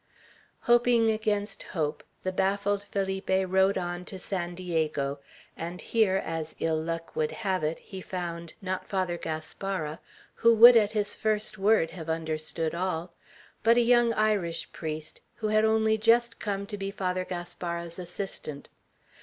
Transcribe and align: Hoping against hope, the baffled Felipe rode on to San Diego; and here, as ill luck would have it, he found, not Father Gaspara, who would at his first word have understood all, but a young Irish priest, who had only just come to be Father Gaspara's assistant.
Hoping 0.61 1.11
against 1.11 1.61
hope, 1.61 2.03
the 2.23 2.31
baffled 2.31 2.81
Felipe 2.85 3.29
rode 3.29 3.77
on 3.77 4.03
to 4.05 4.17
San 4.17 4.55
Diego; 4.55 5.19
and 5.55 5.79
here, 5.79 6.15
as 6.25 6.55
ill 6.59 6.81
luck 6.81 7.15
would 7.15 7.29
have 7.29 7.63
it, 7.63 7.77
he 7.77 8.01
found, 8.01 8.55
not 8.63 8.87
Father 8.87 9.15
Gaspara, 9.15 9.99
who 10.33 10.55
would 10.55 10.75
at 10.75 10.93
his 10.93 11.15
first 11.15 11.59
word 11.59 11.91
have 11.91 12.09
understood 12.09 12.73
all, 12.73 13.13
but 13.61 13.77
a 13.77 13.81
young 13.81 14.11
Irish 14.13 14.71
priest, 14.71 15.21
who 15.35 15.49
had 15.49 15.63
only 15.65 15.99
just 15.99 16.39
come 16.39 16.65
to 16.65 16.79
be 16.79 16.89
Father 16.89 17.23
Gaspara's 17.23 17.99
assistant. 17.99 18.69